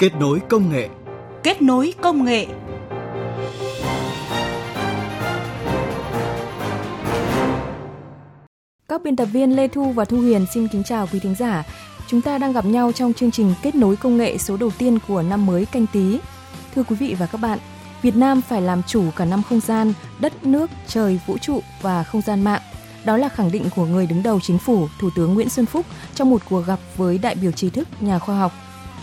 Kết 0.00 0.14
nối 0.14 0.40
công 0.48 0.70
nghệ. 0.70 0.88
Kết 1.42 1.62
nối 1.62 1.94
công 2.02 2.24
nghệ. 2.24 2.46
Các 8.88 9.02
biên 9.02 9.16
tập 9.16 9.24
viên 9.24 9.56
Lê 9.56 9.68
Thu 9.68 9.92
và 9.92 10.04
Thu 10.04 10.16
Huyền 10.16 10.46
xin 10.54 10.68
kính 10.68 10.82
chào 10.84 11.06
quý 11.12 11.18
thính 11.18 11.34
giả. 11.34 11.64
Chúng 12.06 12.20
ta 12.20 12.38
đang 12.38 12.52
gặp 12.52 12.64
nhau 12.64 12.92
trong 12.92 13.12
chương 13.12 13.30
trình 13.30 13.54
Kết 13.62 13.74
nối 13.74 13.96
công 13.96 14.16
nghệ 14.16 14.38
số 14.38 14.56
đầu 14.56 14.70
tiên 14.78 14.98
của 15.08 15.22
năm 15.22 15.46
mới 15.46 15.66
canh 15.66 15.86
tí. 15.92 16.18
Thưa 16.74 16.82
quý 16.82 16.96
vị 16.96 17.16
và 17.18 17.26
các 17.26 17.38
bạn, 17.38 17.58
Việt 18.02 18.16
Nam 18.16 18.40
phải 18.40 18.62
làm 18.62 18.82
chủ 18.82 19.04
cả 19.16 19.24
năm 19.24 19.42
không 19.48 19.60
gian, 19.60 19.92
đất, 20.20 20.46
nước, 20.46 20.70
trời, 20.86 21.20
vũ 21.26 21.38
trụ 21.38 21.60
và 21.82 22.02
không 22.02 22.22
gian 22.22 22.44
mạng. 22.44 22.62
Đó 23.04 23.16
là 23.16 23.28
khẳng 23.28 23.52
định 23.52 23.64
của 23.76 23.86
người 23.86 24.06
đứng 24.06 24.22
đầu 24.22 24.40
chính 24.40 24.58
phủ, 24.58 24.88
Thủ 25.00 25.10
tướng 25.16 25.34
Nguyễn 25.34 25.48
Xuân 25.48 25.66
Phúc 25.66 25.86
trong 26.14 26.30
một 26.30 26.42
cuộc 26.50 26.60
gặp 26.66 26.78
với 26.96 27.18
đại 27.18 27.34
biểu 27.34 27.52
trí 27.52 27.70
thức, 27.70 27.88
nhà 28.00 28.18
khoa 28.18 28.38
học. 28.38 28.52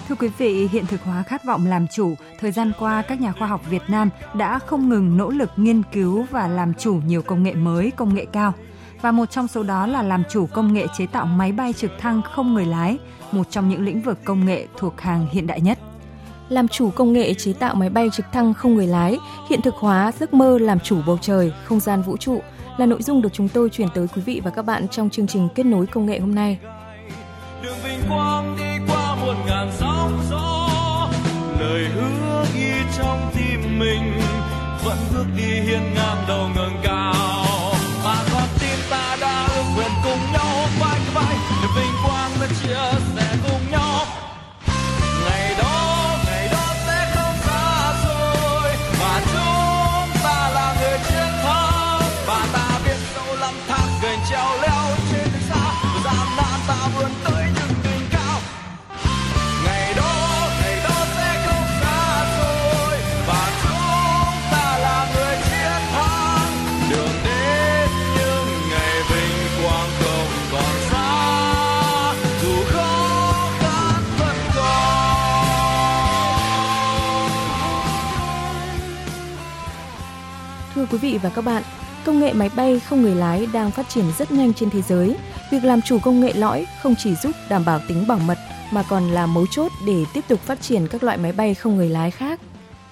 Thưa 0.07 0.15
quý 0.15 0.27
vị, 0.37 0.67
hiện 0.71 0.85
thực 0.85 1.03
hóa 1.03 1.23
khát 1.23 1.45
vọng 1.45 1.65
làm 1.65 1.87
chủ, 1.87 2.15
thời 2.39 2.51
gian 2.51 2.71
qua 2.79 3.01
các 3.01 3.21
nhà 3.21 3.31
khoa 3.31 3.47
học 3.47 3.61
Việt 3.69 3.81
Nam 3.87 4.09
đã 4.33 4.59
không 4.59 4.89
ngừng 4.89 5.17
nỗ 5.17 5.29
lực 5.29 5.49
nghiên 5.55 5.83
cứu 5.83 6.25
và 6.31 6.47
làm 6.47 6.73
chủ 6.73 6.99
nhiều 7.07 7.21
công 7.21 7.43
nghệ 7.43 7.53
mới, 7.53 7.91
công 7.91 8.15
nghệ 8.15 8.25
cao. 8.31 8.53
Và 9.01 9.11
một 9.11 9.25
trong 9.31 9.47
số 9.47 9.63
đó 9.63 9.87
là 9.87 10.03
làm 10.03 10.23
chủ 10.29 10.45
công 10.45 10.73
nghệ 10.73 10.85
chế 10.97 11.07
tạo 11.07 11.25
máy 11.25 11.51
bay 11.51 11.73
trực 11.73 11.91
thăng 11.99 12.21
không 12.21 12.53
người 12.53 12.65
lái, 12.65 12.97
một 13.31 13.47
trong 13.49 13.69
những 13.69 13.85
lĩnh 13.85 14.01
vực 14.01 14.19
công 14.23 14.45
nghệ 14.45 14.67
thuộc 14.77 15.01
hàng 15.01 15.27
hiện 15.31 15.47
đại 15.47 15.61
nhất 15.61 15.79
làm 16.49 16.67
chủ 16.67 16.89
công 16.89 17.13
nghệ 17.13 17.33
chế 17.33 17.53
tạo 17.53 17.75
máy 17.75 17.89
bay 17.89 18.09
trực 18.13 18.25
thăng 18.31 18.53
không 18.53 18.75
người 18.75 18.87
lái, 18.87 19.17
hiện 19.49 19.61
thực 19.61 19.75
hóa 19.75 20.11
giấc 20.19 20.33
mơ 20.33 20.57
làm 20.61 20.79
chủ 20.79 21.01
bầu 21.07 21.17
trời, 21.21 21.53
không 21.65 21.79
gian 21.79 22.01
vũ 22.01 22.17
trụ 22.17 22.41
là 22.77 22.85
nội 22.85 23.03
dung 23.03 23.21
được 23.21 23.33
chúng 23.33 23.49
tôi 23.49 23.69
chuyển 23.69 23.87
tới 23.95 24.07
quý 24.15 24.21
vị 24.21 24.41
và 24.43 24.51
các 24.51 24.61
bạn 24.65 24.87
trong 24.87 25.09
chương 25.09 25.27
trình 25.27 25.47
kết 25.55 25.65
nối 25.65 25.85
công 25.85 26.05
nghệ 26.05 26.19
hôm 26.19 26.35
nay. 26.35 26.59
Đường 27.63 27.75
vinh 27.83 27.99
quang 28.09 28.55
đi 28.57 28.93
qua 28.93 29.15
một 29.15 29.33
ngàn 29.47 29.71
gió, 29.79 29.86
lời 31.59 31.85
hứa 31.85 32.45
ghi 32.55 32.71
trong 32.97 33.31
tim 33.35 33.79
mình 33.79 34.19
vẫn 34.83 34.97
bước 35.13 35.25
đi 35.37 35.61
hiên 35.61 35.93
ngang 35.95 36.25
đầu 36.27 36.49
ngẩng 36.55 36.77
cao. 36.83 36.96
Quý 80.97 81.11
vị 81.11 81.17
và 81.17 81.29
các 81.29 81.45
bạn, 81.45 81.63
công 82.05 82.19
nghệ 82.19 82.33
máy 82.33 82.49
bay 82.55 82.79
không 82.79 83.01
người 83.01 83.15
lái 83.15 83.47
đang 83.53 83.71
phát 83.71 83.89
triển 83.89 84.05
rất 84.17 84.31
nhanh 84.31 84.53
trên 84.53 84.69
thế 84.69 84.81
giới. 84.81 85.15
Việc 85.51 85.63
làm 85.63 85.81
chủ 85.81 85.99
công 85.99 86.21
nghệ 86.21 86.33
lõi 86.33 86.65
không 86.81 86.95
chỉ 86.95 87.15
giúp 87.15 87.31
đảm 87.49 87.65
bảo 87.65 87.79
tính 87.87 88.07
bảo 88.07 88.19
mật 88.19 88.37
mà 88.71 88.83
còn 88.89 89.03
là 89.03 89.25
mấu 89.25 89.45
chốt 89.47 89.71
để 89.87 90.05
tiếp 90.13 90.23
tục 90.27 90.39
phát 90.39 90.61
triển 90.61 90.87
các 90.87 91.03
loại 91.03 91.17
máy 91.17 91.31
bay 91.31 91.53
không 91.53 91.75
người 91.75 91.89
lái 91.89 92.11
khác. 92.11 92.39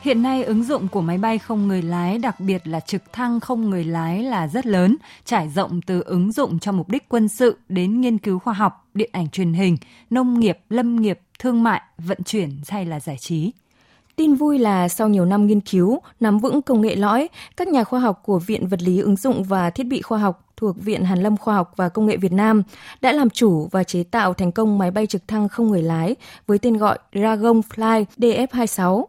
Hiện 0.02 0.24
nay 0.24 0.44
ứng 0.44 0.64
dụng 0.64 0.88
của 0.88 1.02
máy 1.02 1.18
bay 1.18 1.38
không 1.38 1.68
người 1.68 1.82
lái, 1.82 2.18
đặc 2.18 2.40
biệt 2.40 2.68
là 2.68 2.80
trực 2.80 3.14
thăng 3.14 3.40
không 3.40 3.70
người 3.70 3.84
lái 3.84 4.24
là 4.24 4.48
rất 4.48 4.66
lớn, 4.66 4.98
trải 5.26 5.50
rộng 5.50 5.82
từ 5.82 6.02
ứng 6.02 6.32
dụng 6.32 6.60
cho 6.60 6.72
mục 6.72 6.90
đích 6.90 7.10
quân 7.10 7.28
sự 7.28 7.58
đến 7.70 8.02
nghiên 8.02 8.18
cứu 8.18 8.40
khoa 8.40 8.54
học, 8.54 8.88
điện 8.94 9.10
ảnh 9.14 9.30
truyền 9.30 9.54
hình, 9.54 9.78
nông 10.10 10.40
nghiệp, 10.40 10.60
lâm 10.70 10.96
nghiệp, 10.96 11.20
thương 11.40 11.64
mại, 11.64 11.82
vận 11.98 12.24
chuyển 12.26 12.60
hay 12.68 12.86
là 12.86 13.00
giải 13.00 13.18
trí. 13.18 13.52
Tin 14.16 14.36
vui 14.36 14.60
là 14.60 14.88
sau 14.88 15.10
nhiều 15.10 15.26
năm 15.26 15.48
nghiên 15.48 15.62
cứu, 15.62 16.00
nắm 16.20 16.40
vững 16.40 16.62
công 16.62 16.82
nghệ 16.82 16.96
lõi, 16.96 17.30
các 17.58 17.68
nhà 17.68 17.84
khoa 17.84 18.00
học 18.00 18.22
của 18.26 18.40
Viện 18.40 18.68
Vật 18.68 18.82
lý 18.82 19.00
ứng 19.00 19.16
dụng 19.16 19.44
và 19.44 19.70
Thiết 19.70 19.84
bị 19.84 20.02
khoa 20.02 20.20
học 20.20 20.46
thuộc 20.58 20.76
Viện 20.82 21.04
Hàn 21.04 21.20
lâm 21.20 21.38
Khoa 21.38 21.56
học 21.56 21.74
và 21.76 21.90
Công 21.90 22.06
nghệ 22.06 22.18
Việt 22.18 22.32
Nam 22.32 22.64
đã 23.02 23.12
làm 23.12 23.30
chủ 23.30 23.68
và 23.72 23.84
chế 23.84 24.04
tạo 24.04 24.34
thành 24.34 24.52
công 24.52 24.78
máy 24.78 24.92
bay 24.92 25.08
trực 25.08 25.28
thăng 25.28 25.50
không 25.50 25.68
người 25.70 25.82
lái 25.82 26.16
với 26.48 26.60
tên 26.60 26.78
gọi 26.78 26.98
Dragonfly 27.14 28.06
DF-26 28.18 29.06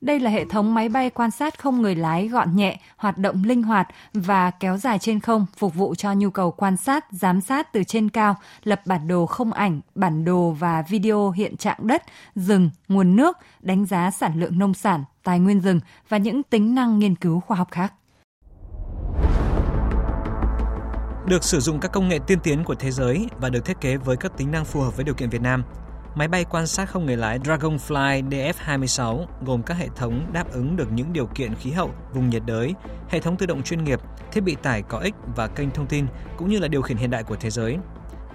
đây 0.00 0.20
là 0.20 0.30
hệ 0.30 0.44
thống 0.44 0.74
máy 0.74 0.88
bay 0.88 1.10
quan 1.10 1.30
sát 1.30 1.58
không 1.58 1.82
người 1.82 1.94
lái 1.94 2.28
gọn 2.28 2.56
nhẹ, 2.56 2.80
hoạt 2.96 3.18
động 3.18 3.44
linh 3.44 3.62
hoạt 3.62 3.88
và 4.14 4.50
kéo 4.50 4.76
dài 4.76 4.98
trên 4.98 5.20
không, 5.20 5.46
phục 5.56 5.74
vụ 5.74 5.94
cho 5.94 6.12
nhu 6.12 6.30
cầu 6.30 6.50
quan 6.50 6.76
sát, 6.76 7.04
giám 7.10 7.40
sát 7.40 7.72
từ 7.72 7.84
trên 7.84 8.08
cao, 8.08 8.36
lập 8.64 8.80
bản 8.86 9.08
đồ 9.08 9.26
không 9.26 9.52
ảnh, 9.52 9.80
bản 9.94 10.24
đồ 10.24 10.50
và 10.50 10.82
video 10.82 11.30
hiện 11.30 11.56
trạng 11.56 11.86
đất, 11.86 12.02
rừng, 12.34 12.70
nguồn 12.88 13.16
nước, 13.16 13.36
đánh 13.60 13.86
giá 13.86 14.10
sản 14.10 14.40
lượng 14.40 14.58
nông 14.58 14.74
sản, 14.74 15.04
tài 15.22 15.38
nguyên 15.38 15.60
rừng 15.60 15.80
và 16.08 16.16
những 16.16 16.42
tính 16.42 16.74
năng 16.74 16.98
nghiên 16.98 17.14
cứu 17.14 17.40
khoa 17.40 17.56
học 17.56 17.68
khác. 17.70 17.92
Được 21.26 21.44
sử 21.44 21.60
dụng 21.60 21.80
các 21.80 21.92
công 21.92 22.08
nghệ 22.08 22.18
tiên 22.26 22.38
tiến 22.42 22.64
của 22.64 22.74
thế 22.74 22.90
giới 22.90 23.26
và 23.40 23.48
được 23.48 23.64
thiết 23.64 23.80
kế 23.80 23.96
với 23.96 24.16
các 24.16 24.36
tính 24.36 24.50
năng 24.50 24.64
phù 24.64 24.80
hợp 24.80 24.96
với 24.96 25.04
điều 25.04 25.14
kiện 25.14 25.30
Việt 25.30 25.42
Nam– 25.42 25.62
Máy 26.18 26.28
bay 26.28 26.44
quan 26.44 26.66
sát 26.66 26.88
không 26.88 27.06
người 27.06 27.16
lái 27.16 27.38
Dragonfly 27.38 28.28
DF-26 28.28 29.24
gồm 29.46 29.62
các 29.62 29.74
hệ 29.74 29.88
thống 29.96 30.26
đáp 30.32 30.52
ứng 30.52 30.76
được 30.76 30.92
những 30.92 31.12
điều 31.12 31.26
kiện 31.26 31.54
khí 31.54 31.70
hậu, 31.70 31.90
vùng 32.14 32.30
nhiệt 32.30 32.42
đới, 32.46 32.74
hệ 33.08 33.20
thống 33.20 33.36
tự 33.36 33.46
động 33.46 33.62
chuyên 33.62 33.84
nghiệp, 33.84 34.00
thiết 34.32 34.40
bị 34.40 34.56
tải 34.62 34.82
có 34.82 34.98
ích 34.98 35.14
và 35.36 35.46
kênh 35.46 35.70
thông 35.70 35.86
tin 35.86 36.06
cũng 36.36 36.48
như 36.48 36.58
là 36.58 36.68
điều 36.68 36.82
khiển 36.82 36.96
hiện 36.96 37.10
đại 37.10 37.22
của 37.22 37.36
thế 37.36 37.50
giới. 37.50 37.76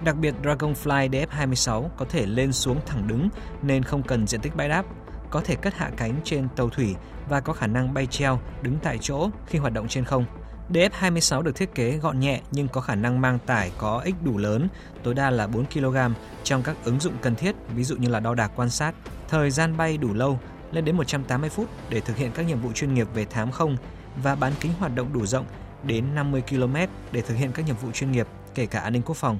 Đặc 0.04 0.16
biệt 0.16 0.34
Dragonfly 0.42 1.10
DF-26 1.10 1.88
có 1.96 2.04
thể 2.08 2.26
lên 2.26 2.52
xuống 2.52 2.80
thẳng 2.86 3.08
đứng 3.08 3.28
nên 3.62 3.82
không 3.82 4.02
cần 4.02 4.26
diện 4.26 4.40
tích 4.40 4.56
bãi 4.56 4.68
đáp, 4.68 4.84
có 5.30 5.40
thể 5.44 5.54
cất 5.54 5.74
hạ 5.74 5.90
cánh 5.96 6.20
trên 6.24 6.48
tàu 6.56 6.68
thủy 6.68 6.94
và 7.28 7.40
có 7.40 7.52
khả 7.52 7.66
năng 7.66 7.94
bay 7.94 8.06
treo 8.06 8.40
đứng 8.62 8.78
tại 8.82 8.98
chỗ 9.00 9.30
khi 9.46 9.58
hoạt 9.58 9.72
động 9.72 9.88
trên 9.88 10.04
không. 10.04 10.24
DF26 10.70 11.42
được 11.42 11.56
thiết 11.56 11.74
kế 11.74 11.98
gọn 11.98 12.20
nhẹ 12.20 12.40
nhưng 12.50 12.68
có 12.68 12.80
khả 12.80 12.94
năng 12.94 13.20
mang 13.20 13.38
tải 13.46 13.72
có 13.78 14.00
ích 14.04 14.14
đủ 14.24 14.38
lớn, 14.38 14.68
tối 15.02 15.14
đa 15.14 15.30
là 15.30 15.46
4 15.46 15.64
kg 15.64 15.96
trong 16.42 16.62
các 16.62 16.76
ứng 16.84 17.00
dụng 17.00 17.12
cần 17.20 17.34
thiết, 17.34 17.54
ví 17.74 17.84
dụ 17.84 17.96
như 17.96 18.08
là 18.08 18.20
đo 18.20 18.34
đạc 18.34 18.50
quan 18.56 18.70
sát. 18.70 18.94
Thời 19.28 19.50
gian 19.50 19.76
bay 19.76 19.96
đủ 19.96 20.14
lâu, 20.14 20.38
lên 20.72 20.84
đến 20.84 20.96
180 20.96 21.50
phút 21.50 21.68
để 21.90 22.00
thực 22.00 22.16
hiện 22.16 22.30
các 22.34 22.46
nhiệm 22.46 22.60
vụ 22.60 22.72
chuyên 22.72 22.94
nghiệp 22.94 23.06
về 23.14 23.24
thám 23.24 23.50
không 23.50 23.76
và 24.22 24.34
bán 24.34 24.52
kính 24.60 24.72
hoạt 24.78 24.94
động 24.94 25.12
đủ 25.12 25.26
rộng 25.26 25.46
đến 25.82 26.14
50 26.14 26.42
km 26.50 26.76
để 27.12 27.20
thực 27.20 27.34
hiện 27.34 27.52
các 27.52 27.66
nhiệm 27.66 27.76
vụ 27.76 27.90
chuyên 27.92 28.12
nghiệp, 28.12 28.26
kể 28.54 28.66
cả 28.66 28.80
an 28.80 28.92
ninh 28.92 29.02
quốc 29.02 29.16
phòng. 29.16 29.38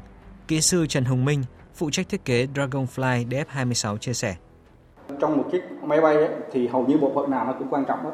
Kỹ 0.48 0.60
sư 0.60 0.86
Trần 0.86 1.04
Hồng 1.04 1.24
Minh, 1.24 1.44
phụ 1.74 1.90
trách 1.90 2.08
thiết 2.08 2.24
kế 2.24 2.46
Dragonfly 2.54 3.28
DF26 3.28 3.96
chia 3.96 4.12
sẻ. 4.12 4.36
Trong 5.20 5.36
một 5.36 5.44
chiếc 5.52 5.62
máy 5.82 6.00
bay 6.00 6.14
ấy, 6.14 6.28
thì 6.52 6.68
hầu 6.68 6.86
như 6.86 6.98
bộ 6.98 7.12
phận 7.14 7.30
nào 7.30 7.44
nó 7.44 7.52
cũng 7.58 7.68
quan 7.70 7.84
trọng 7.84 8.04
hết 8.04 8.10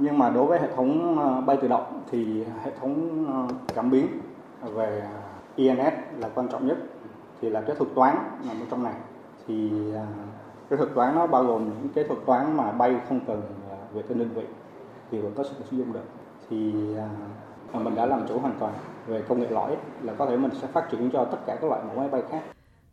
nhưng 0.00 0.18
mà 0.18 0.30
đối 0.30 0.46
với 0.46 0.60
hệ 0.60 0.68
thống 0.76 1.18
ờ, 1.18 1.40
bay 1.40 1.56
tự 1.62 1.68
động 1.68 2.02
thì 2.10 2.44
hệ 2.64 2.70
thống 2.80 3.24
ờ, 3.32 3.54
cảm 3.74 3.90
biến 3.90 4.06
về 4.62 5.02
INS 5.56 5.94
là 6.18 6.28
quan 6.34 6.48
trọng 6.48 6.66
nhất. 6.66 6.78
Thì 7.40 7.50
là 7.50 7.60
cái 7.60 7.76
thuật 7.76 7.90
toán 7.94 8.16
là 8.46 8.54
một 8.54 8.64
trong 8.70 8.82
này. 8.82 8.94
Thì 9.46 9.70
ờ, 9.94 10.04
cái 10.70 10.76
thuật 10.76 10.88
toán 10.94 11.14
nó 11.14 11.26
bao 11.26 11.44
gồm 11.44 11.64
những 11.64 11.88
cái 11.94 12.04
thuật 12.04 12.18
toán 12.26 12.56
mà 12.56 12.72
bay 12.72 12.96
không 13.08 13.20
cần 13.26 13.42
về 13.92 14.02
tên 14.02 14.18
đơn 14.18 14.28
vị 14.34 14.44
thì 15.10 15.18
vẫn 15.18 15.32
có 15.36 15.44
sự 15.44 15.54
sử 15.70 15.76
dụng 15.76 15.92
được. 15.92 16.04
Thì 16.50 16.72
mình 17.72 17.94
đã 17.94 18.06
làm 18.06 18.26
chủ 18.28 18.38
hoàn 18.38 18.54
toàn 18.58 18.72
về 19.06 19.22
công 19.28 19.40
nghệ 19.40 19.46
lõi, 19.50 19.76
là 20.02 20.12
có 20.18 20.26
thể 20.26 20.36
mình 20.36 20.50
sẽ 20.54 20.66
phát 20.66 20.90
triển 20.90 21.10
cho 21.12 21.24
tất 21.24 21.38
cả 21.46 21.56
các 21.60 21.68
loại 21.68 21.82
mẫu 21.86 21.96
máy 21.96 22.08
bay 22.08 22.22
khác 22.30 22.42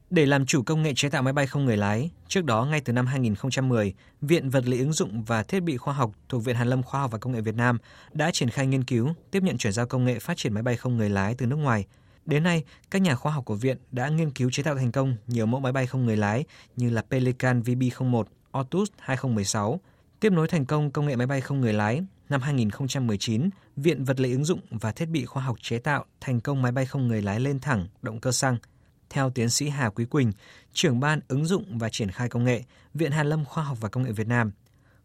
để 0.09 0.25
làm 0.25 0.45
chủ 0.45 0.63
công 0.63 0.83
nghệ 0.83 0.93
chế 0.95 1.09
tạo 1.09 1.21
máy 1.23 1.33
bay 1.33 1.47
không 1.47 1.65
người 1.65 1.77
lái, 1.77 2.09
trước 2.27 2.45
đó 2.45 2.65
ngay 2.65 2.81
từ 2.81 2.93
năm 2.93 3.05
2010, 3.05 3.93
Viện 4.21 4.49
Vật 4.49 4.67
lý 4.67 4.79
ứng 4.79 4.93
dụng 4.93 5.23
và 5.23 5.43
Thiết 5.43 5.59
bị 5.59 5.77
khoa 5.77 5.93
học 5.93 6.11
thuộc 6.29 6.43
Viện 6.43 6.55
Hàn 6.55 6.67
lâm 6.67 6.83
Khoa 6.83 7.01
học 7.01 7.11
và 7.11 7.17
Công 7.17 7.33
nghệ 7.33 7.41
Việt 7.41 7.55
Nam 7.55 7.77
đã 8.13 8.31
triển 8.31 8.49
khai 8.49 8.67
nghiên 8.67 8.83
cứu, 8.83 9.09
tiếp 9.31 9.43
nhận 9.43 9.57
chuyển 9.57 9.73
giao 9.73 9.85
công 9.85 10.05
nghệ 10.05 10.19
phát 10.19 10.37
triển 10.37 10.53
máy 10.53 10.63
bay 10.63 10.77
không 10.77 10.97
người 10.97 11.09
lái 11.09 11.35
từ 11.35 11.45
nước 11.45 11.55
ngoài. 11.55 11.85
Đến 12.25 12.43
nay, 12.43 12.63
các 12.91 13.01
nhà 13.01 13.15
khoa 13.15 13.31
học 13.31 13.45
của 13.45 13.55
viện 13.55 13.77
đã 13.91 14.09
nghiên 14.09 14.31
cứu 14.31 14.49
chế 14.51 14.63
tạo 14.63 14.75
thành 14.75 14.91
công 14.91 15.15
nhiều 15.27 15.45
mẫu 15.45 15.59
máy 15.61 15.71
bay 15.71 15.87
không 15.87 16.05
người 16.05 16.17
lái 16.17 16.43
như 16.75 16.89
là 16.89 17.01
Pelican 17.01 17.61
VB01, 17.61 18.23
Otus 18.59 18.89
2016. 18.99 19.79
Tiếp 20.19 20.31
nối 20.31 20.47
thành 20.47 20.65
công 20.65 20.91
công 20.91 21.05
nghệ 21.05 21.15
máy 21.15 21.27
bay 21.27 21.41
không 21.41 21.61
người 21.61 21.73
lái, 21.73 22.01
năm 22.29 22.41
2019, 22.41 23.49
Viện 23.75 24.03
Vật 24.03 24.19
lý 24.19 24.31
ứng 24.31 24.45
dụng 24.45 24.59
và 24.69 24.91
Thiết 24.91 25.05
bị 25.05 25.25
khoa 25.25 25.43
học 25.43 25.57
chế 25.61 25.77
tạo 25.77 26.05
thành 26.21 26.39
công 26.39 26.61
máy 26.61 26.71
bay 26.71 26.85
không 26.85 27.07
người 27.07 27.21
lái 27.21 27.39
lên 27.39 27.59
thẳng 27.59 27.87
động 28.01 28.19
cơ 28.19 28.31
xăng– 28.31 28.57
theo 29.09 29.29
tiến 29.29 29.49
sĩ 29.49 29.69
Hà 29.69 29.89
Quý 29.89 30.05
Quỳnh, 30.05 30.31
trưởng 30.73 30.99
ban 30.99 31.19
ứng 31.27 31.45
dụng 31.45 31.77
và 31.77 31.89
triển 31.89 32.11
khai 32.11 32.29
công 32.29 32.43
nghệ, 32.43 32.63
Viện 32.93 33.11
Hàn 33.11 33.27
lâm 33.27 33.45
Khoa 33.45 33.63
học 33.63 33.77
và 33.81 33.89
Công 33.89 34.03
nghệ 34.03 34.11
Việt 34.11 34.27
Nam. 34.27 34.51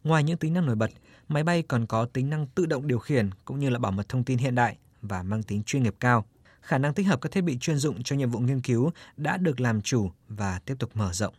Ngoài 0.04 0.24
những 0.24 0.36
tính 0.36 0.54
năng 0.54 0.66
nổi 0.66 0.76
bật, 0.76 0.90
máy 1.28 1.44
bay 1.44 1.62
còn 1.62 1.86
có 1.86 2.04
tính 2.04 2.30
năng 2.30 2.46
tự 2.46 2.66
động 2.66 2.86
điều 2.86 2.98
khiển 2.98 3.30
cũng 3.44 3.60
như 3.60 3.70
là 3.70 3.78
bảo 3.78 3.92
mật 3.92 4.08
thông 4.08 4.24
tin 4.24 4.38
hiện 4.38 4.54
đại 4.54 4.76
và 5.02 5.22
mang 5.22 5.42
tính 5.42 5.62
chuyên 5.62 5.82
nghiệp 5.82 5.94
cao. 6.00 6.24
Khả 6.60 6.78
năng 6.78 6.94
tích 6.94 7.06
hợp 7.06 7.20
các 7.20 7.32
thiết 7.32 7.40
bị 7.40 7.58
chuyên 7.58 7.76
dụng 7.76 8.02
cho 8.02 8.16
nhiệm 8.16 8.30
vụ 8.30 8.38
nghiên 8.38 8.60
cứu 8.60 8.90
đã 9.16 9.36
được 9.36 9.60
làm 9.60 9.80
chủ 9.80 10.10
và 10.28 10.60
tiếp 10.66 10.74
tục 10.78 10.90
mở 10.94 11.12
rộng. 11.12 11.34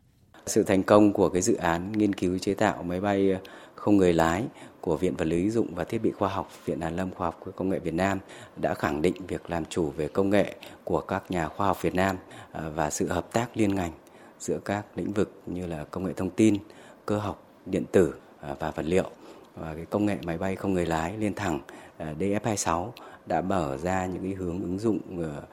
Sự 0.46 0.64
thành 0.64 0.84
công 0.84 1.14
của 1.14 1.30
cái 1.30 1.42
dự 1.42 1.56
án 1.56 1.92
nghiên 1.92 2.16
cứu 2.16 2.38
chế 2.38 2.54
tạo 2.54 2.84
máy 2.84 3.02
bay 3.02 3.40
không 3.82 3.98
người 3.98 4.14
lái 4.14 4.44
của 4.82 4.98
Viện 4.98 5.16
Vật 5.16 5.26
lý 5.26 5.38
ứng 5.38 5.52
dụng 5.52 5.76
và 5.76 5.84
Thiết 5.84 6.02
bị 6.02 6.12
khoa 6.12 6.30
học 6.30 6.50
Viện 6.66 6.82
Hàn 6.82 6.96
Lâm 6.96 7.12
Khoa 7.12 7.28
học 7.28 7.40
Công 7.56 7.70
nghệ 7.70 7.80
Việt 7.80 7.94
Nam 7.94 8.20
đã 8.56 8.74
khẳng 8.74 9.02
định 9.02 9.14
việc 9.28 9.50
làm 9.50 9.66
chủ 9.66 9.92
về 9.98 10.08
công 10.08 10.30
nghệ 10.30 10.56
của 10.84 11.02
các 11.02 11.32
nhà 11.32 11.48
khoa 11.48 11.68
học 11.68 11.82
Việt 11.82 11.96
Nam 11.96 12.18
à, 12.52 12.70
và 12.76 12.90
sự 12.90 13.08
hợp 13.08 13.34
tác 13.34 13.58
liên 13.58 13.76
ngành 13.76 13.92
giữa 14.40 14.60
các 14.66 14.86
lĩnh 14.96 15.14
vực 15.14 15.42
như 15.46 15.68
là 15.68 15.84
công 15.84 16.04
nghệ 16.04 16.14
thông 16.14 16.30
tin, 16.30 16.58
cơ 17.06 17.18
học, 17.18 17.44
điện 17.66 17.84
tử 17.92 18.14
à, 18.42 18.56
và 18.60 18.72
vật 18.72 18.86
liệu. 18.86 19.10
Và 19.56 19.74
cái 19.76 19.86
công 19.86 20.06
nghệ 20.06 20.18
máy 20.26 20.38
bay 20.38 20.56
không 20.56 20.74
người 20.74 20.86
lái 20.86 21.18
liên 21.18 21.34
thẳng 21.34 21.60
à, 21.98 22.14
DF26 22.20 22.90
đã 23.26 23.42
mở 23.42 23.78
ra 23.78 24.06
những 24.06 24.24
cái 24.24 24.34
hướng 24.34 24.62
ứng 24.62 24.80
dụng 24.80 25.00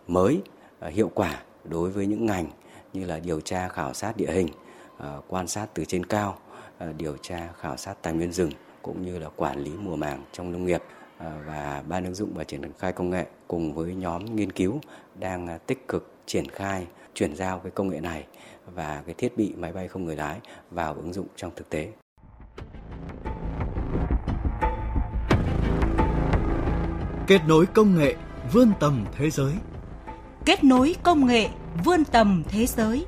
mới 0.06 0.42
hiệu 0.90 1.10
quả 1.14 1.42
đối 1.64 1.90
với 1.90 2.06
những 2.06 2.26
ngành 2.26 2.46
như 2.92 3.04
là 3.04 3.18
điều 3.18 3.40
tra 3.40 3.68
khảo 3.68 3.94
sát 3.94 4.16
địa 4.16 4.30
hình, 4.30 4.48
quan 5.28 5.46
sát 5.46 5.66
từ 5.74 5.84
trên 5.84 6.06
cao, 6.06 6.38
điều 6.96 7.16
tra 7.16 7.48
khảo 7.60 7.76
sát 7.76 8.02
tài 8.02 8.12
nguyên 8.12 8.32
rừng 8.32 8.50
cũng 8.82 9.02
như 9.02 9.18
là 9.18 9.28
quản 9.36 9.58
lý 9.58 9.70
mùa 9.80 9.96
màng 9.96 10.24
trong 10.32 10.52
nông 10.52 10.66
nghiệp 10.66 10.82
à, 11.18 11.42
và 11.46 11.82
ban 11.88 12.04
ứng 12.04 12.14
dụng 12.14 12.30
và 12.34 12.44
triển 12.44 12.72
khai 12.78 12.92
công 12.92 13.10
nghệ 13.10 13.26
cùng 13.48 13.74
với 13.74 13.94
nhóm 13.94 14.36
nghiên 14.36 14.52
cứu 14.52 14.80
đang 15.14 15.46
à, 15.46 15.58
tích 15.58 15.88
cực 15.88 16.12
triển 16.26 16.48
khai 16.48 16.86
chuyển 17.14 17.36
giao 17.36 17.58
cái 17.58 17.70
công 17.70 17.88
nghệ 17.88 18.00
này 18.00 18.24
và 18.74 19.02
cái 19.06 19.14
thiết 19.18 19.36
bị 19.36 19.54
máy 19.56 19.72
bay 19.72 19.88
không 19.88 20.04
người 20.04 20.16
lái 20.16 20.40
vào 20.70 20.94
ứng 20.94 21.12
dụng 21.12 21.26
trong 21.36 21.50
thực 21.56 21.70
tế. 21.70 21.92
Kết 27.26 27.40
nối 27.48 27.66
công 27.66 27.98
nghệ 27.98 28.14
vươn 28.52 28.72
tầm 28.80 29.04
thế 29.12 29.30
giới. 29.30 29.52
Kết 30.44 30.64
nối 30.64 30.94
công 31.02 31.26
nghệ 31.26 31.48
vươn 31.84 32.04
tầm 32.04 32.42
thế 32.48 32.66
giới. 32.66 33.06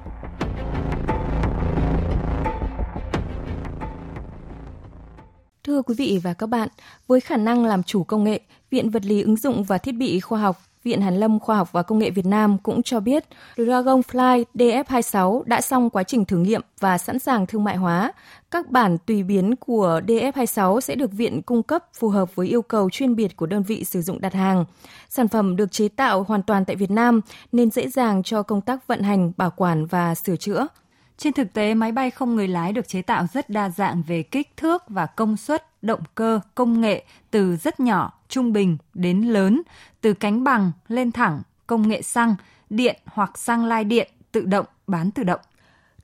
Thưa 5.71 5.83
quý 5.83 5.95
vị 5.95 6.21
và 6.23 6.35
các 6.35 6.47
bạn, 6.47 6.69
với 7.07 7.21
khả 7.21 7.37
năng 7.37 7.65
làm 7.65 7.83
chủ 7.83 8.05
công 8.05 8.25
nghệ, 8.25 8.41
Viện 8.71 8.91
Vật 8.91 9.05
lý 9.05 9.23
ứng 9.23 9.37
dụng 9.37 9.65
và 9.65 9.79
Thiết 9.79 9.93
bị 9.93 10.21
khoa 10.21 10.41
học 10.41 10.63
Viện 10.85 11.01
Hàn 11.01 11.17
lâm 11.17 11.39
Khoa 11.39 11.57
học 11.57 11.73
và 11.73 11.83
Công 11.83 11.99
nghệ 11.99 12.11
Việt 12.11 12.27
Nam 12.27 12.59
cũng 12.59 12.83
cho 12.83 13.01
biết 13.01 13.25
Dragonfly 13.57 14.45
DF26 14.55 15.43
đã 15.47 15.61
xong 15.61 15.91
quá 15.91 16.03
trình 16.03 16.25
thử 16.25 16.37
nghiệm 16.37 16.61
và 16.81 16.99
sẵn 16.99 17.19
sàng 17.19 17.47
thương 17.47 17.65
mại 17.65 17.77
hóa. 17.77 18.13
Các 18.51 18.71
bản 18.71 18.99
tùy 19.07 19.23
biến 19.23 19.57
của 19.57 20.01
DF26 20.07 20.81
sẽ 20.81 20.95
được 20.95 21.13
viện 21.13 21.43
cung 21.43 21.63
cấp 21.63 21.85
phù 21.95 22.09
hợp 22.09 22.35
với 22.35 22.47
yêu 22.47 22.63
cầu 22.63 22.91
chuyên 22.91 23.17
biệt 23.17 23.37
của 23.37 23.47
đơn 23.47 23.63
vị 23.63 23.85
sử 23.85 24.03
dụng 24.03 24.21
đặt 24.21 24.35
hàng. 24.35 24.65
Sản 25.09 25.29
phẩm 25.29 25.57
được 25.57 25.73
chế 25.73 25.89
tạo 25.89 26.23
hoàn 26.23 26.43
toàn 26.43 26.65
tại 26.65 26.77
Việt 26.77 26.91
Nam 26.91 27.21
nên 27.53 27.71
dễ 27.71 27.89
dàng 27.89 28.23
cho 28.23 28.43
công 28.43 28.61
tác 28.61 28.87
vận 28.87 29.03
hành, 29.03 29.33
bảo 29.37 29.51
quản 29.57 29.87
và 29.87 30.15
sửa 30.15 30.37
chữa. 30.37 30.67
Trên 31.21 31.33
thực 31.33 31.53
tế, 31.53 31.75
máy 31.75 31.93
bay 31.93 32.11
không 32.11 32.37
người 32.37 32.49
lái 32.49 32.73
được 32.73 32.89
chế 32.89 33.03
tạo 33.03 33.27
rất 33.33 33.51
đa 33.51 33.69
dạng 33.69 34.03
về 34.07 34.23
kích 34.23 34.57
thước 34.57 34.83
và 34.89 35.07
công 35.07 35.37
suất, 35.37 35.83
động 35.83 36.01
cơ, 36.15 36.41
công 36.55 36.81
nghệ 36.81 37.05
từ 37.31 37.57
rất 37.57 37.81
nhỏ, 37.81 38.13
trung 38.29 38.53
bình 38.53 38.77
đến 38.95 39.23
lớn, 39.23 39.63
từ 40.01 40.15
cánh 40.15 40.45
bằng 40.45 40.73
lên 40.89 41.13
thẳng, 41.13 41.43
công 41.67 41.89
nghệ 41.89 42.03
xăng, 42.03 42.35
điện 42.71 42.97
hoặc 43.07 43.39
xăng 43.39 43.65
lai 43.65 43.85
điện, 43.85 44.11
tự 44.33 44.45
động, 44.45 44.67
bán 44.87 45.11
tự 45.11 45.23
động. 45.25 45.41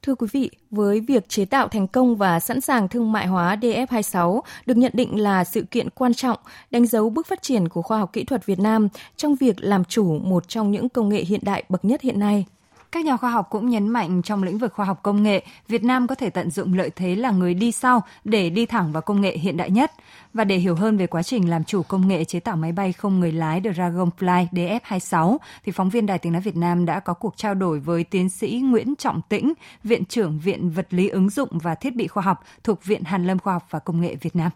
Thưa 0.03 0.15
quý 0.15 0.27
vị, 0.33 0.51
với 0.71 1.01
việc 1.01 1.29
chế 1.29 1.45
tạo 1.45 1.69
thành 1.69 1.89
công 1.89 2.17
và 2.17 2.41
sẵn 2.41 2.61
sàng 2.61 2.89
thương 2.89 3.13
mại 3.13 3.27
hóa 3.27 3.57
DF26 3.57 4.41
được 4.67 4.77
nhận 4.77 4.93
định 4.95 5.21
là 5.21 5.45
sự 5.45 5.63
kiện 5.71 5.91
quan 5.91 6.15
trọng, 6.15 6.39
đánh 6.71 6.87
dấu 6.87 7.11
bước 7.11 7.27
phát 7.27 7.43
triển 7.43 7.69
của 7.69 7.83
khoa 7.83 7.99
học 7.99 8.13
kỹ 8.13 8.25
thuật 8.25 8.47
Việt 8.47 8.59
Nam 8.59 8.89
trong 9.17 9.35
việc 9.35 9.57
làm 9.59 9.85
chủ 9.85 10.19
một 10.19 10.49
trong 10.49 10.71
những 10.71 10.89
công 10.89 11.09
nghệ 11.09 11.25
hiện 11.25 11.41
đại 11.43 11.65
bậc 11.69 11.85
nhất 11.85 12.01
hiện 12.03 12.21
nay. 12.21 12.47
Các 12.97 13.05
nhà 13.05 13.17
khoa 13.17 13.31
học 13.31 13.47
cũng 13.51 13.71
nhấn 13.71 13.89
mạnh 13.89 14.23
trong 14.23 14.43
lĩnh 14.43 14.59
vực 14.59 14.73
khoa 14.73 14.87
học 14.87 15.03
công 15.03 15.23
nghệ, 15.23 15.45
Việt 15.69 15.85
Nam 15.85 16.07
có 16.07 16.15
thể 16.15 16.31
tận 16.31 16.51
dụng 16.51 16.75
lợi 16.75 16.91
thế 16.97 17.17
là 17.17 17.31
người 17.31 17.55
đi 17.55 17.73
sau 17.73 18.03
để 18.25 18.51
đi 18.51 18.67
thẳng 18.67 18.93
vào 18.93 19.03
công 19.03 19.21
nghệ 19.21 19.37
hiện 19.39 19.57
đại 19.57 19.71
nhất. 19.71 19.93
Và 20.35 20.45
để 20.45 20.57
hiểu 20.57 20.75
hơn 20.75 20.97
về 20.97 21.07
quá 21.07 21.23
trình 21.23 21.51
làm 21.51 21.65
chủ 21.65 21.83
công 21.83 22.09
nghệ 22.09 22.25
chế 22.25 22.41
tạo 22.41 22.57
máy 22.57 22.73
bay 22.73 22.93
không 22.93 23.21
người 23.21 23.33
lái 23.33 23.61
Dragonfly 23.61 24.47
DF26, 24.53 25.37
thì 25.65 25.73
phóng 25.73 25.91
viên 25.91 26.07
Đài 26.07 26.19
Tiếng 26.19 26.33
Nói 26.33 26.43
Việt 26.43 26.57
Nam 26.57 26.87
đã 26.87 27.01
có 27.01 27.15
cuộc 27.15 27.37
trao 27.37 27.55
đổi 27.55 27.81
với 27.81 28.05
tiến 28.05 28.29
sĩ 28.29 28.61
Nguyễn 28.65 28.97
Trọng 28.97 29.21
Tĩnh, 29.29 29.53
Viện 29.85 30.05
trưởng 30.05 30.39
Viện 30.39 30.71
Vật 30.71 30.87
lý 30.91 31.09
ứng 31.09 31.31
dụng 31.31 31.49
và 31.53 31.75
Thiết 31.75 31.97
bị 31.97 32.07
khoa 32.07 32.23
học 32.23 32.45
thuộc 32.65 32.85
Viện 32.85 33.05
Hàn 33.05 33.27
lâm 33.27 33.39
Khoa 33.39 33.53
học 33.53 33.67
và 33.71 33.79
Công 33.79 34.01
nghệ 34.01 34.17
Việt 34.21 34.37
Nam. 34.37 34.51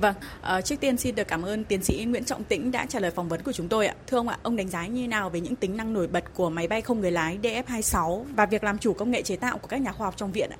Vâng, 0.00 0.14
uh, 0.58 0.64
trước 0.64 0.80
tiên 0.80 0.96
xin 0.96 1.14
được 1.14 1.28
cảm 1.28 1.42
ơn 1.42 1.64
tiến 1.64 1.82
sĩ 1.82 2.04
Nguyễn 2.04 2.24
Trọng 2.24 2.44
Tĩnh 2.44 2.72
đã 2.72 2.86
trả 2.86 3.00
lời 3.00 3.10
phỏng 3.10 3.28
vấn 3.28 3.42
của 3.42 3.52
chúng 3.52 3.68
tôi 3.68 3.86
ạ. 3.86 3.94
Thưa 4.06 4.16
ông 4.16 4.28
ạ, 4.28 4.38
ông 4.42 4.56
đánh 4.56 4.68
giá 4.68 4.86
như 4.86 5.08
nào 5.08 5.30
về 5.30 5.40
những 5.40 5.56
tính 5.56 5.76
năng 5.76 5.92
nổi 5.92 6.06
bật 6.06 6.24
của 6.34 6.50
máy 6.50 6.68
bay 6.68 6.80
không 6.80 7.00
người 7.00 7.10
lái 7.10 7.38
DF26 7.42 8.24
và 8.36 8.46
việc 8.46 8.64
làm 8.64 8.78
chủ 8.78 8.92
công 8.92 9.10
nghệ 9.10 9.22
chế 9.22 9.36
tạo 9.36 9.58
của 9.58 9.68
các 9.68 9.80
nhà 9.80 9.92
khoa 9.92 10.06
học 10.06 10.16
trong 10.16 10.32
viện 10.32 10.50
ạ? 10.50 10.58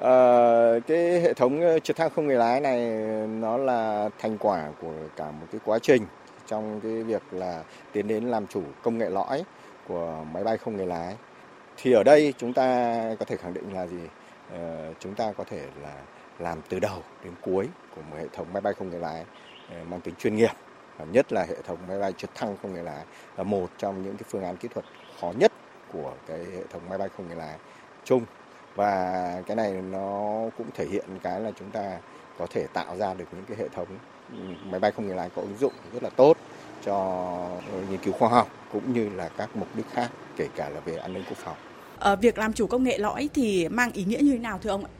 À, 0.00 0.14
cái 0.86 1.20
hệ 1.20 1.34
thống 1.34 1.60
ờ, 1.60 1.78
trực 1.78 1.96
thăng 1.96 2.10
không 2.10 2.26
người 2.26 2.36
lái 2.36 2.60
này 2.60 2.80
nó 3.26 3.56
là 3.56 4.08
thành 4.18 4.38
quả 4.38 4.68
của 4.80 4.92
cả 5.16 5.30
một 5.30 5.46
cái 5.52 5.60
quá 5.64 5.78
trình 5.78 6.02
trong 6.46 6.80
cái 6.80 7.02
việc 7.02 7.22
là 7.30 7.62
tiến 7.92 8.08
đến 8.08 8.24
làm 8.24 8.46
chủ 8.46 8.62
công 8.82 8.98
nghệ 8.98 9.10
lõi 9.10 9.44
của 9.88 10.24
máy 10.32 10.44
bay 10.44 10.58
không 10.58 10.76
người 10.76 10.86
lái. 10.86 11.16
Thì 11.76 11.92
ở 11.92 12.02
đây 12.02 12.34
chúng 12.38 12.52
ta 12.52 13.00
có 13.18 13.24
thể 13.24 13.36
khẳng 13.36 13.54
định 13.54 13.74
là 13.74 13.86
gì? 13.86 14.00
À, 14.52 14.88
chúng 15.00 15.14
ta 15.14 15.32
có 15.32 15.44
thể 15.44 15.62
là 15.82 15.92
làm 16.40 16.58
từ 16.68 16.78
đầu 16.78 17.02
đến 17.24 17.32
cuối 17.42 17.68
của 17.96 18.02
một 18.10 18.16
hệ 18.18 18.26
thống 18.32 18.46
máy 18.52 18.60
bay 18.60 18.74
không 18.74 18.90
người 18.90 19.00
lái 19.00 19.24
ờ, 19.70 19.76
mang 19.90 20.00
tính 20.00 20.14
chuyên 20.18 20.36
nghiệp 20.36 20.50
nhất 21.12 21.32
là 21.32 21.44
hệ 21.48 21.54
thống 21.66 21.78
máy 21.88 21.98
bay 21.98 22.12
trực 22.12 22.30
thăng 22.34 22.56
không 22.62 22.72
người 22.72 22.82
lái 22.82 23.04
là 23.36 23.44
một 23.44 23.70
trong 23.78 24.02
những 24.02 24.16
cái 24.16 24.24
phương 24.30 24.42
án 24.42 24.56
kỹ 24.56 24.68
thuật 24.74 24.84
khó 25.20 25.32
nhất 25.38 25.52
của 25.92 26.14
cái 26.26 26.38
hệ 26.38 26.62
thống 26.70 26.82
máy 26.88 26.98
bay 26.98 27.08
không 27.16 27.26
người 27.26 27.36
lái 27.36 27.56
chung 28.04 28.22
và 28.76 29.42
cái 29.46 29.56
này 29.56 29.72
nó 29.72 30.40
cũng 30.58 30.66
thể 30.74 30.86
hiện 30.86 31.04
cái 31.22 31.40
là 31.40 31.50
chúng 31.58 31.70
ta 31.70 31.98
có 32.38 32.46
thể 32.50 32.66
tạo 32.72 32.96
ra 32.96 33.14
được 33.14 33.24
những 33.32 33.44
cái 33.48 33.56
hệ 33.56 33.68
thống 33.68 33.86
ừ, 34.32 34.38
máy 34.64 34.80
bay 34.80 34.92
không 34.92 35.06
người 35.06 35.16
lái 35.16 35.30
có 35.36 35.42
ứng 35.42 35.56
dụng 35.58 35.72
rất 35.92 36.02
là 36.02 36.10
tốt 36.10 36.36
cho 36.84 36.96
nghiên 37.90 37.98
cứu 37.98 38.12
khoa 38.12 38.28
học 38.28 38.48
cũng 38.72 38.92
như 38.92 39.08
là 39.08 39.28
các 39.28 39.56
mục 39.56 39.68
đích 39.74 39.86
khác, 39.92 40.10
kể 40.36 40.48
cả 40.56 40.68
là 40.68 40.80
về 40.80 40.96
an 40.96 41.12
ninh 41.12 41.22
quốc 41.28 41.38
phòng. 41.38 41.56
Ở 41.98 42.16
việc 42.16 42.38
làm 42.38 42.52
chủ 42.52 42.66
công 42.66 42.84
nghệ 42.84 42.98
lõi 42.98 43.28
thì 43.34 43.68
mang 43.68 43.92
ý 43.92 44.04
nghĩa 44.04 44.18
như 44.20 44.32
thế 44.32 44.38
nào 44.38 44.58
thưa 44.62 44.70
ông 44.70 44.84
ạ? 44.84 44.90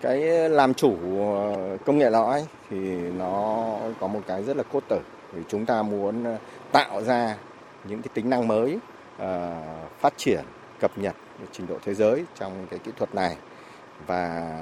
Cái 0.00 0.28
ờ, 0.28 0.48
làm 0.48 0.74
chủ 0.74 0.96
ờ, 1.34 1.76
công 1.84 1.98
nghệ 1.98 2.10
lõi 2.10 2.46
thì 2.70 2.76
nó 3.18 3.66
có 4.00 4.06
một 4.06 4.20
cái 4.26 4.42
rất 4.42 4.56
là 4.56 4.62
cốt 4.62 4.82
tử 4.88 5.00
vì 5.32 5.42
chúng 5.48 5.66
ta 5.66 5.82
muốn 5.82 6.24
ờ, 6.24 6.36
tạo 6.72 7.02
ra 7.02 7.36
những 7.84 8.02
cái 8.02 8.10
tính 8.14 8.30
năng 8.30 8.48
mới 8.48 8.78
uh, 9.22 9.26
phát 10.00 10.14
triển 10.16 10.40
cập 10.80 10.98
nhật 10.98 11.14
trình 11.52 11.66
độ 11.66 11.76
thế 11.84 11.94
giới 11.94 12.24
trong 12.34 12.66
cái 12.70 12.78
kỹ 12.78 12.90
thuật 12.96 13.14
này. 13.14 13.36
Và 14.06 14.56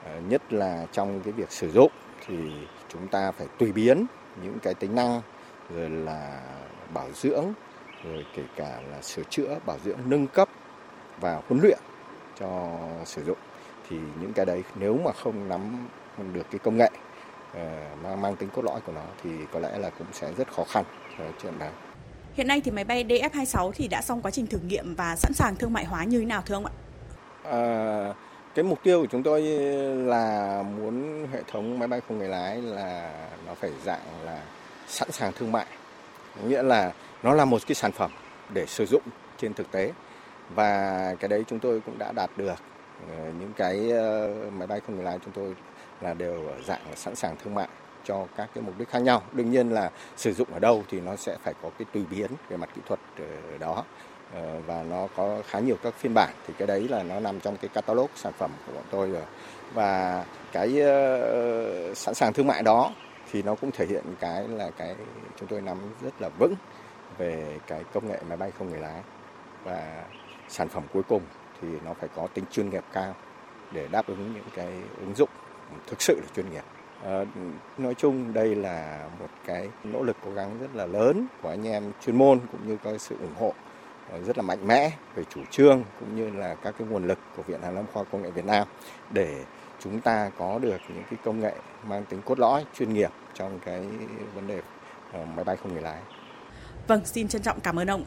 uh, 0.00 0.30
nhất 0.30 0.52
là 0.52 0.86
trong 0.92 1.20
cái 1.20 1.32
việc 1.32 1.50
sử 1.50 1.70
dụng 1.70 1.92
thì 2.26 2.36
chúng 2.88 3.08
ta 3.08 3.30
phải 3.30 3.46
tùy 3.58 3.72
biến 3.72 4.06
những 4.42 4.58
cái 4.62 4.74
tính 4.74 4.94
năng 4.94 5.20
rồi 5.74 5.90
là 5.90 6.40
bảo 6.94 7.08
dưỡng 7.14 7.44
rồi 8.04 8.26
kể 8.36 8.42
cả 8.56 8.80
là 8.90 9.02
sửa 9.02 9.22
chữa 9.22 9.58
bảo 9.66 9.78
dưỡng 9.84 9.98
nâng 10.06 10.26
cấp 10.26 10.48
và 11.20 11.42
huấn 11.48 11.60
luyện 11.62 11.78
cho 12.40 12.70
sử 13.04 13.24
dụng 13.24 13.38
thì 13.90 13.96
những 14.20 14.32
cái 14.32 14.46
đấy 14.46 14.62
nếu 14.74 14.98
mà 15.04 15.12
không 15.12 15.48
nắm 15.48 15.88
được 16.32 16.46
cái 16.50 16.58
công 16.58 16.76
nghệ 16.76 16.90
uh, 17.52 17.58
mang 18.02 18.22
mang 18.22 18.36
tính 18.36 18.48
cốt 18.54 18.62
lõi 18.64 18.80
của 18.80 18.92
nó 18.92 19.04
thì 19.22 19.30
có 19.52 19.60
lẽ 19.60 19.78
là 19.78 19.90
cũng 19.90 20.06
sẽ 20.12 20.32
rất 20.36 20.52
khó 20.52 20.64
khăn 20.64 20.84
cho 21.18 21.24
chuyện 21.42 21.58
đó. 21.58 21.66
Hiện 22.34 22.46
nay 22.46 22.60
thì 22.64 22.70
máy 22.70 22.84
bay 22.84 23.04
DF26 23.04 23.72
thì 23.72 23.88
đã 23.88 24.02
xong 24.02 24.22
quá 24.22 24.30
trình 24.30 24.46
thử 24.46 24.58
nghiệm 24.58 24.94
và 24.94 25.16
sẵn 25.16 25.32
sàng 25.32 25.56
thương 25.56 25.72
mại 25.72 25.84
hóa 25.84 26.04
như 26.04 26.20
thế 26.20 26.26
nào 26.26 26.42
thưa 26.46 26.54
ông 26.54 26.66
ạ? 26.66 26.72
À, 27.42 28.14
cái 28.54 28.64
mục 28.64 28.82
tiêu 28.82 29.00
của 29.00 29.06
chúng 29.10 29.22
tôi 29.22 29.42
là 30.06 30.62
muốn 30.62 31.26
hệ 31.32 31.42
thống 31.52 31.78
máy 31.78 31.88
bay 31.88 32.00
không 32.08 32.18
người 32.18 32.28
lái 32.28 32.62
là 32.62 33.12
nó 33.46 33.54
phải 33.54 33.70
dạng 33.84 34.00
là 34.24 34.42
sẵn 34.86 35.12
sàng 35.12 35.32
thương 35.32 35.52
mại. 35.52 35.66
Nghĩa 36.46 36.62
là 36.62 36.92
nó 37.22 37.34
là 37.34 37.44
một 37.44 37.62
cái 37.66 37.74
sản 37.74 37.92
phẩm 37.92 38.10
để 38.54 38.66
sử 38.66 38.86
dụng 38.86 39.02
trên 39.38 39.54
thực 39.54 39.70
tế 39.70 39.92
và 40.54 41.14
cái 41.20 41.28
đấy 41.28 41.44
chúng 41.48 41.58
tôi 41.58 41.80
cũng 41.80 41.98
đã 41.98 42.12
đạt 42.12 42.30
được 42.36 42.54
Ờ, 42.54 42.75
Ờ, 43.08 43.32
những 43.40 43.52
cái 43.56 43.90
ờ, 43.90 44.34
máy 44.58 44.66
bay 44.66 44.80
không 44.80 44.94
người 44.96 45.04
lái 45.04 45.18
chúng 45.24 45.32
tôi 45.32 45.54
là 46.00 46.14
đều 46.14 46.42
dạng 46.64 46.80
sẵn 46.96 47.14
sàng 47.14 47.36
thương 47.36 47.54
mại 47.54 47.68
cho 48.04 48.26
các 48.36 48.50
cái 48.54 48.64
mục 48.64 48.74
đích 48.78 48.88
khác 48.88 48.98
nhau. 48.98 49.22
Đương 49.32 49.50
nhiên 49.50 49.70
là 49.70 49.90
sử 50.16 50.32
dụng 50.32 50.48
ở 50.52 50.58
đâu 50.58 50.84
thì 50.88 51.00
nó 51.00 51.16
sẽ 51.16 51.36
phải 51.42 51.54
có 51.62 51.70
cái 51.78 51.86
tùy 51.92 52.04
biến 52.10 52.30
về 52.48 52.56
mặt 52.56 52.68
kỹ 52.74 52.82
thuật 52.86 53.00
ở 53.52 53.58
đó. 53.58 53.84
Ờ, 54.34 54.60
và 54.66 54.82
nó 54.82 55.08
có 55.16 55.42
khá 55.46 55.58
nhiều 55.58 55.76
các 55.82 55.94
phiên 55.94 56.14
bản 56.14 56.30
thì 56.46 56.54
cái 56.58 56.66
đấy 56.66 56.88
là 56.88 57.02
nó 57.02 57.20
nằm 57.20 57.40
trong 57.40 57.56
cái 57.56 57.68
catalog 57.68 58.08
sản 58.14 58.32
phẩm 58.38 58.50
của 58.66 58.72
bọn 58.72 58.84
tôi 58.90 59.10
rồi. 59.10 59.22
Và 59.74 60.24
cái 60.52 60.68
uh, 60.68 61.96
sẵn 61.96 62.14
sàng 62.14 62.32
thương 62.32 62.46
mại 62.46 62.62
đó 62.62 62.92
thì 63.32 63.42
nó 63.42 63.54
cũng 63.54 63.70
thể 63.70 63.86
hiện 63.86 64.02
cái 64.20 64.48
là 64.48 64.70
cái 64.76 64.94
chúng 65.36 65.48
tôi 65.48 65.60
nắm 65.60 65.78
rất 66.02 66.22
là 66.22 66.28
vững 66.38 66.54
về 67.18 67.58
cái 67.66 67.84
công 67.92 68.08
nghệ 68.08 68.18
máy 68.28 68.36
bay 68.36 68.50
không 68.58 68.70
người 68.70 68.80
lái 68.80 69.00
và 69.64 70.04
sản 70.48 70.68
phẩm 70.68 70.82
cuối 70.92 71.02
cùng 71.08 71.22
thì 71.60 71.68
nó 71.84 71.94
phải 71.94 72.08
có 72.16 72.26
tính 72.26 72.44
chuyên 72.50 72.70
nghiệp 72.70 72.84
cao 72.92 73.14
để 73.72 73.88
đáp 73.90 74.06
ứng 74.06 74.32
những 74.34 74.48
cái 74.54 74.72
ứng 75.00 75.14
dụng 75.14 75.28
thực 75.86 76.02
sự 76.02 76.14
là 76.20 76.26
chuyên 76.36 76.50
nghiệp. 76.50 76.64
À, 77.04 77.24
nói 77.78 77.94
chung 77.94 78.32
đây 78.32 78.54
là 78.54 79.08
một 79.20 79.28
cái 79.46 79.68
nỗ 79.84 80.02
lực 80.02 80.16
cố 80.24 80.32
gắng 80.32 80.58
rất 80.60 80.74
là 80.74 80.86
lớn 80.86 81.26
của 81.42 81.48
anh 81.48 81.66
em 81.66 81.92
chuyên 82.06 82.16
môn 82.16 82.40
cũng 82.52 82.68
như 82.68 82.76
có 82.84 82.98
sự 82.98 83.16
ủng 83.20 83.34
hộ 83.38 83.52
ờ, 84.10 84.22
rất 84.22 84.38
là 84.38 84.42
mạnh 84.42 84.66
mẽ 84.66 84.90
về 85.14 85.24
chủ 85.34 85.40
trương 85.50 85.84
cũng 86.00 86.16
như 86.16 86.30
là 86.30 86.54
các 86.54 86.74
cái 86.78 86.88
nguồn 86.88 87.06
lực 87.06 87.18
của 87.36 87.42
Viện 87.42 87.62
Hàn 87.62 87.74
Lâm 87.74 87.84
Khoa 87.92 88.04
Công 88.04 88.22
nghệ 88.22 88.30
Việt 88.30 88.44
Nam 88.44 88.68
để 89.10 89.44
chúng 89.80 90.00
ta 90.00 90.30
có 90.38 90.58
được 90.58 90.80
những 90.88 91.04
cái 91.10 91.18
công 91.24 91.40
nghệ 91.40 91.52
mang 91.86 92.04
tính 92.04 92.22
cốt 92.24 92.38
lõi 92.38 92.64
chuyên 92.74 92.92
nghiệp 92.92 93.10
trong 93.34 93.58
cái 93.64 93.84
vấn 94.34 94.46
đề 94.46 94.60
ờ, 95.12 95.24
máy 95.36 95.44
bay 95.44 95.56
không 95.56 95.72
người 95.72 95.82
lái. 95.82 96.00
Vâng, 96.86 97.04
xin 97.04 97.28
trân 97.28 97.42
trọng 97.42 97.60
cảm 97.60 97.78
ơn 97.78 97.90
ông. 97.90 98.04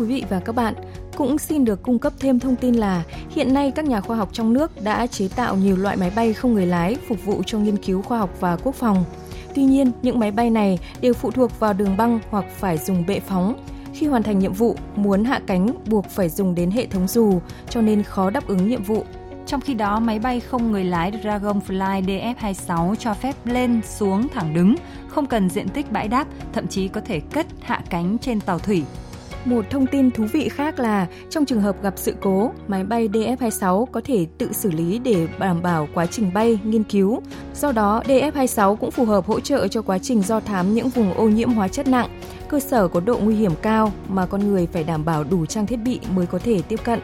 Quý 0.00 0.06
vị 0.06 0.24
và 0.28 0.40
các 0.40 0.54
bạn, 0.54 0.74
cũng 1.16 1.38
xin 1.38 1.64
được 1.64 1.82
cung 1.82 1.98
cấp 1.98 2.12
thêm 2.18 2.38
thông 2.38 2.56
tin 2.56 2.74
là 2.74 3.02
hiện 3.30 3.54
nay 3.54 3.70
các 3.70 3.84
nhà 3.84 4.00
khoa 4.00 4.16
học 4.16 4.28
trong 4.32 4.52
nước 4.52 4.82
đã 4.82 5.06
chế 5.06 5.28
tạo 5.36 5.56
nhiều 5.56 5.76
loại 5.76 5.96
máy 5.96 6.12
bay 6.16 6.32
không 6.32 6.54
người 6.54 6.66
lái 6.66 6.96
phục 7.08 7.24
vụ 7.24 7.42
cho 7.46 7.58
nghiên 7.58 7.76
cứu 7.76 8.02
khoa 8.02 8.18
học 8.18 8.30
và 8.40 8.56
quốc 8.56 8.74
phòng. 8.74 9.04
Tuy 9.54 9.62
nhiên, 9.62 9.92
những 10.02 10.18
máy 10.18 10.30
bay 10.30 10.50
này 10.50 10.78
đều 11.00 11.14
phụ 11.14 11.30
thuộc 11.30 11.60
vào 11.60 11.72
đường 11.72 11.96
băng 11.96 12.20
hoặc 12.30 12.44
phải 12.58 12.78
dùng 12.78 13.06
bệ 13.06 13.20
phóng. 13.20 13.64
Khi 13.94 14.06
hoàn 14.06 14.22
thành 14.22 14.38
nhiệm 14.38 14.52
vụ, 14.52 14.76
muốn 14.96 15.24
hạ 15.24 15.40
cánh 15.46 15.70
buộc 15.86 16.06
phải 16.10 16.28
dùng 16.28 16.54
đến 16.54 16.70
hệ 16.70 16.86
thống 16.86 17.08
dù, 17.08 17.40
cho 17.68 17.80
nên 17.80 18.02
khó 18.02 18.30
đáp 18.30 18.46
ứng 18.46 18.68
nhiệm 18.68 18.82
vụ. 18.82 19.04
Trong 19.46 19.60
khi 19.60 19.74
đó, 19.74 20.00
máy 20.00 20.18
bay 20.18 20.40
không 20.40 20.72
người 20.72 20.84
lái 20.84 21.12
Dragonfly 21.12 22.02
DF-26 22.04 22.94
cho 22.94 23.14
phép 23.14 23.34
lên 23.44 23.80
xuống 23.84 24.28
thẳng 24.28 24.54
đứng, 24.54 24.74
không 25.08 25.26
cần 25.26 25.50
diện 25.50 25.68
tích 25.68 25.92
bãi 25.92 26.08
đáp, 26.08 26.26
thậm 26.52 26.66
chí 26.66 26.88
có 26.88 27.00
thể 27.00 27.20
cất 27.20 27.46
hạ 27.60 27.82
cánh 27.90 28.18
trên 28.18 28.40
tàu 28.40 28.58
thủy. 28.58 28.84
Một 29.44 29.64
thông 29.70 29.86
tin 29.86 30.10
thú 30.10 30.24
vị 30.32 30.48
khác 30.48 30.78
là 30.78 31.06
trong 31.30 31.44
trường 31.44 31.60
hợp 31.60 31.82
gặp 31.82 31.94
sự 31.96 32.14
cố, 32.20 32.50
máy 32.68 32.84
bay 32.84 33.08
DF-26 33.08 33.86
có 33.86 34.00
thể 34.04 34.26
tự 34.38 34.52
xử 34.52 34.70
lý 34.70 34.98
để 34.98 35.28
đảm 35.38 35.62
bảo 35.62 35.88
quá 35.94 36.06
trình 36.06 36.30
bay, 36.34 36.58
nghiên 36.64 36.84
cứu. 36.84 37.22
Do 37.54 37.72
đó, 37.72 38.02
DF-26 38.06 38.76
cũng 38.76 38.90
phù 38.90 39.04
hợp 39.04 39.26
hỗ 39.26 39.40
trợ 39.40 39.68
cho 39.68 39.82
quá 39.82 39.98
trình 39.98 40.22
do 40.22 40.40
thám 40.40 40.74
những 40.74 40.88
vùng 40.88 41.14
ô 41.14 41.28
nhiễm 41.28 41.52
hóa 41.52 41.68
chất 41.68 41.88
nặng, 41.88 42.08
cơ 42.48 42.60
sở 42.60 42.88
có 42.88 43.00
độ 43.00 43.18
nguy 43.22 43.34
hiểm 43.34 43.52
cao 43.62 43.92
mà 44.08 44.26
con 44.26 44.48
người 44.48 44.66
phải 44.66 44.84
đảm 44.84 45.04
bảo 45.04 45.24
đủ 45.24 45.46
trang 45.46 45.66
thiết 45.66 45.76
bị 45.76 46.00
mới 46.14 46.26
có 46.26 46.38
thể 46.38 46.62
tiếp 46.68 46.80
cận. 46.84 47.00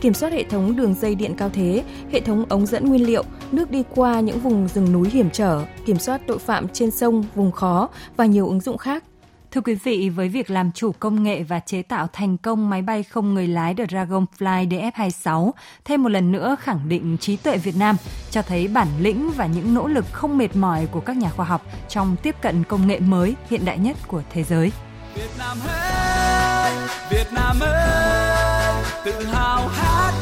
Kiểm 0.00 0.14
soát 0.14 0.32
hệ 0.32 0.42
thống 0.44 0.76
đường 0.76 0.94
dây 0.94 1.14
điện 1.14 1.34
cao 1.36 1.50
thế, 1.52 1.84
hệ 2.12 2.20
thống 2.20 2.44
ống 2.48 2.66
dẫn 2.66 2.88
nguyên 2.88 3.06
liệu, 3.06 3.22
nước 3.52 3.70
đi 3.70 3.82
qua 3.94 4.20
những 4.20 4.38
vùng 4.38 4.68
rừng 4.68 4.92
núi 4.92 5.10
hiểm 5.10 5.30
trở, 5.32 5.64
kiểm 5.86 5.98
soát 5.98 6.20
tội 6.26 6.38
phạm 6.38 6.68
trên 6.68 6.90
sông, 6.90 7.24
vùng 7.34 7.52
khó 7.52 7.88
và 8.16 8.26
nhiều 8.26 8.48
ứng 8.48 8.60
dụng 8.60 8.78
khác. 8.78 9.04
Thưa 9.50 9.60
quý 9.60 9.74
vị, 9.74 10.08
với 10.08 10.28
việc 10.28 10.50
làm 10.50 10.72
chủ 10.72 10.92
công 10.92 11.22
nghệ 11.22 11.42
và 11.42 11.60
chế 11.60 11.82
tạo 11.82 12.08
thành 12.12 12.38
công 12.38 12.70
máy 12.70 12.82
bay 12.82 13.02
không 13.02 13.34
người 13.34 13.48
lái 13.48 13.74
Dragonfly 13.74 14.68
DF-26, 14.68 15.50
thêm 15.84 16.02
một 16.02 16.08
lần 16.08 16.32
nữa 16.32 16.56
khẳng 16.60 16.88
định 16.88 17.16
trí 17.20 17.36
tuệ 17.36 17.56
Việt 17.56 17.76
Nam, 17.76 17.96
cho 18.30 18.42
thấy 18.42 18.68
bản 18.68 18.88
lĩnh 19.00 19.30
và 19.30 19.46
những 19.46 19.74
nỗ 19.74 19.86
lực 19.86 20.04
không 20.12 20.38
mệt 20.38 20.56
mỏi 20.56 20.88
của 20.92 21.00
các 21.00 21.16
nhà 21.16 21.30
khoa 21.30 21.46
học 21.46 21.62
trong 21.88 22.16
tiếp 22.22 22.34
cận 22.40 22.64
công 22.64 22.86
nghệ 22.86 23.00
mới 23.00 23.34
hiện 23.50 23.64
đại 23.64 23.78
nhất 23.78 23.96
của 24.06 24.22
thế 24.30 24.42
giới. 24.42 24.72
Việt 25.14 25.30
Nam 25.38 25.58
ơi, 25.68 26.72
Việt 27.10 27.26
Nam 27.32 27.56
ơi, 27.60 28.82
tự 29.04 29.24
hào 29.24 29.68
hát 29.68 30.15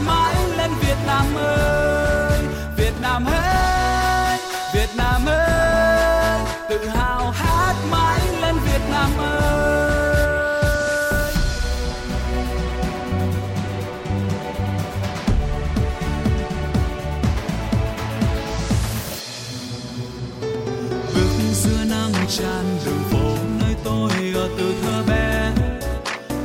Nam 9.05 9.19
ơi. 9.19 9.35
Bước 21.15 21.53
giữa 21.53 21.85
nắng 21.91 22.13
tràn 22.29 22.79
đường 22.85 23.03
phố 23.11 23.37
nơi 23.61 23.75
tôi 23.85 24.11
ở 24.35 24.49
từ 24.59 24.75
thơ 24.83 25.03
bé 25.09 25.53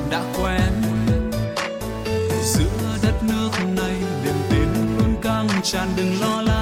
đã 0.09 0.23
quen 0.37 0.73
giữa 2.43 2.97
đất 3.03 3.23
nước 3.23 3.49
này 3.75 3.95
niềm 4.23 4.35
tin 4.49 4.97
luôn 4.97 5.15
căng 5.21 5.47
tràn 5.63 5.87
đừng 5.97 6.21
lo 6.21 6.41
lắng 6.41 6.58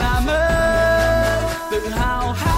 Nam 0.00 0.26
hết 0.26 0.30
Việt 0.30 0.30
Nam 0.30 0.30
ơi 0.30 1.50
tự 1.70 1.88
hào 1.88 2.32
hát 2.32 2.49